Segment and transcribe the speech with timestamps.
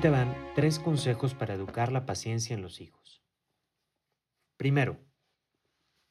[0.00, 3.20] Te van tres consejos para educar la paciencia en los hijos.
[4.56, 5.00] Primero,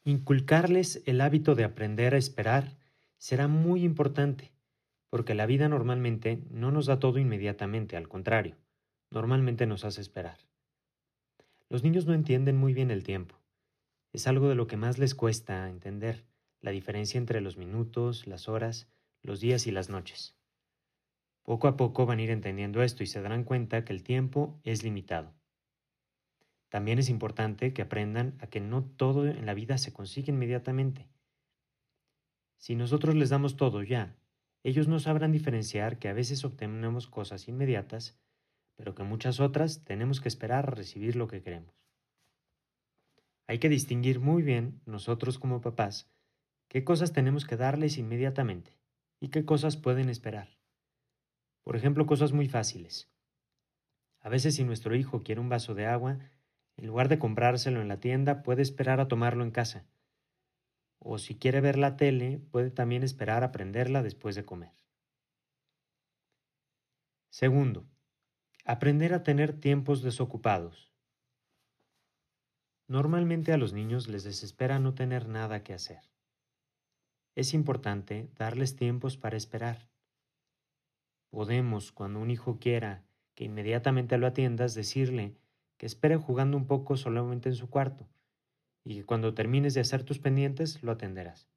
[0.03, 2.77] inculcarles el hábito de aprender a esperar
[3.17, 4.51] será muy importante,
[5.09, 8.57] porque la vida normalmente no nos da todo inmediatamente, al contrario,
[9.09, 10.39] normalmente nos hace esperar.
[11.69, 13.39] Los niños no entienden muy bien el tiempo.
[14.11, 16.25] Es algo de lo que más les cuesta entender,
[16.59, 18.89] la diferencia entre los minutos, las horas,
[19.21, 20.36] los días y las noches.
[21.47, 24.59] Poco a poco van a ir entendiendo esto y se darán cuenta que el tiempo
[24.65, 25.33] es limitado.
[26.67, 31.07] También es importante que aprendan a que no todo en la vida se consigue inmediatamente.
[32.57, 34.17] Si nosotros les damos todo ya,
[34.61, 38.19] ellos no sabrán diferenciar que a veces obtenemos cosas inmediatas,
[38.75, 41.73] pero que muchas otras tenemos que esperar a recibir lo que queremos.
[43.47, 46.11] Hay que distinguir muy bien, nosotros como papás,
[46.67, 48.77] qué cosas tenemos que darles inmediatamente
[49.21, 50.56] y qué cosas pueden esperar.
[51.67, 53.11] Por ejemplo, cosas muy fáciles.
[54.21, 56.17] A veces si nuestro hijo quiere un vaso de agua,
[56.77, 59.85] en lugar de comprárselo en la tienda, puede esperar a tomarlo en casa.
[60.97, 64.71] O si quiere ver la tele, puede también esperar a prenderla después de comer.
[67.31, 67.85] Segundo,
[68.63, 70.93] aprender a tener tiempos desocupados.
[72.87, 75.99] Normalmente a los niños les desespera no tener nada que hacer.
[77.35, 79.96] Es importante darles tiempos para esperar.
[81.29, 83.03] Podemos, cuando un hijo quiera
[83.35, 85.35] que inmediatamente lo atiendas, decirle
[85.77, 88.07] que espere jugando un poco solamente en su cuarto
[88.83, 91.49] y que cuando termines de hacer tus pendientes lo atenderás.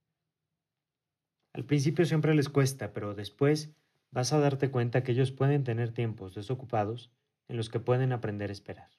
[1.53, 3.75] Al principio siempre les cuesta, pero después
[4.11, 7.11] vas a darte cuenta que ellos pueden tener tiempos desocupados
[7.49, 8.91] en los que pueden aprender a esperar.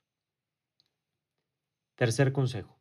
[1.96, 2.80] Tercer consejo.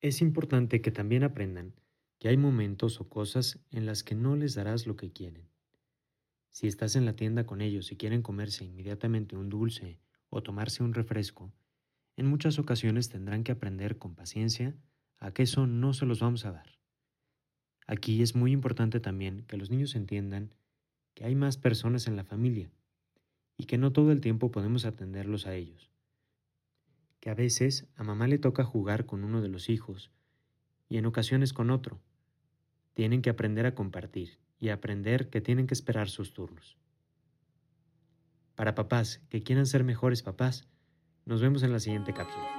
[0.00, 1.74] Es importante que también aprendan
[2.18, 5.48] que hay momentos o cosas en las que no les darás lo que quieren.
[6.58, 10.82] Si estás en la tienda con ellos y quieren comerse inmediatamente un dulce o tomarse
[10.82, 11.52] un refresco,
[12.16, 14.74] en muchas ocasiones tendrán que aprender con paciencia
[15.18, 16.80] a que eso no se los vamos a dar.
[17.86, 20.52] Aquí es muy importante también que los niños entiendan
[21.14, 22.72] que hay más personas en la familia
[23.56, 25.92] y que no todo el tiempo podemos atenderlos a ellos.
[27.20, 30.10] Que a veces a mamá le toca jugar con uno de los hijos
[30.88, 32.00] y en ocasiones con otro.
[32.98, 36.76] Tienen que aprender a compartir y aprender que tienen que esperar sus turnos.
[38.56, 40.66] Para papás que quieran ser mejores papás,
[41.24, 42.57] nos vemos en la siguiente cápsula.